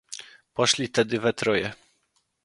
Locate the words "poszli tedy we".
0.53-1.33